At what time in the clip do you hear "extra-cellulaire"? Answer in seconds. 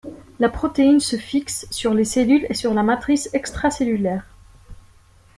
3.33-4.25